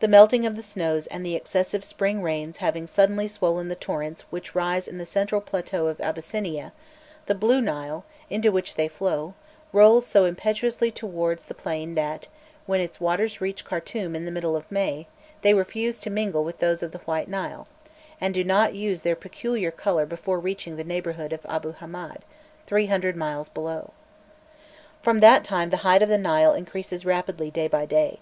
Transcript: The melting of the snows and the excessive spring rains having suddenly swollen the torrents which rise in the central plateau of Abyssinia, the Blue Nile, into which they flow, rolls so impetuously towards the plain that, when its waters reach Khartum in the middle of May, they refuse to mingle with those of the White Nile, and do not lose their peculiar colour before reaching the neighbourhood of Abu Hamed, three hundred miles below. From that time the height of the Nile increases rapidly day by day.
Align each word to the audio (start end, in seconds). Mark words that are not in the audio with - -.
The 0.00 0.08
melting 0.08 0.44
of 0.44 0.56
the 0.56 0.60
snows 0.62 1.06
and 1.06 1.24
the 1.24 1.36
excessive 1.36 1.84
spring 1.84 2.20
rains 2.20 2.56
having 2.56 2.88
suddenly 2.88 3.28
swollen 3.28 3.68
the 3.68 3.76
torrents 3.76 4.22
which 4.22 4.56
rise 4.56 4.88
in 4.88 4.98
the 4.98 5.06
central 5.06 5.40
plateau 5.40 5.86
of 5.86 6.00
Abyssinia, 6.00 6.72
the 7.26 7.34
Blue 7.36 7.60
Nile, 7.60 8.04
into 8.28 8.50
which 8.50 8.74
they 8.74 8.88
flow, 8.88 9.34
rolls 9.72 10.04
so 10.04 10.24
impetuously 10.24 10.90
towards 10.90 11.44
the 11.44 11.54
plain 11.54 11.94
that, 11.94 12.26
when 12.66 12.80
its 12.80 13.00
waters 13.00 13.40
reach 13.40 13.64
Khartum 13.64 14.16
in 14.16 14.24
the 14.24 14.32
middle 14.32 14.56
of 14.56 14.68
May, 14.68 15.06
they 15.42 15.54
refuse 15.54 16.00
to 16.00 16.10
mingle 16.10 16.42
with 16.42 16.58
those 16.58 16.82
of 16.82 16.90
the 16.90 16.98
White 17.06 17.28
Nile, 17.28 17.68
and 18.20 18.34
do 18.34 18.42
not 18.42 18.72
lose 18.74 19.02
their 19.02 19.14
peculiar 19.14 19.70
colour 19.70 20.06
before 20.06 20.40
reaching 20.40 20.74
the 20.74 20.82
neighbourhood 20.82 21.32
of 21.32 21.46
Abu 21.46 21.70
Hamed, 21.70 22.24
three 22.66 22.86
hundred 22.86 23.14
miles 23.14 23.48
below. 23.48 23.92
From 25.02 25.20
that 25.20 25.44
time 25.44 25.70
the 25.70 25.76
height 25.86 26.02
of 26.02 26.08
the 26.08 26.18
Nile 26.18 26.52
increases 26.52 27.06
rapidly 27.06 27.48
day 27.52 27.68
by 27.68 27.86
day. 27.86 28.18